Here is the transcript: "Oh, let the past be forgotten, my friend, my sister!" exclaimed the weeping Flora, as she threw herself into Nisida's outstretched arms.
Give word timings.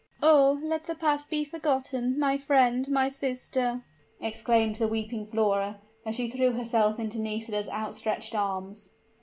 "Oh, 0.23 0.59
let 0.63 0.85
the 0.85 0.95
past 0.95 1.29
be 1.29 1.45
forgotten, 1.45 2.17
my 2.17 2.35
friend, 2.35 2.89
my 2.89 3.07
sister!" 3.07 3.81
exclaimed 4.19 4.77
the 4.77 4.87
weeping 4.87 5.27
Flora, 5.27 5.79
as 6.07 6.15
she 6.15 6.27
threw 6.27 6.53
herself 6.53 6.97
into 6.97 7.19
Nisida's 7.19 7.69
outstretched 7.69 8.33
arms. 8.33 8.89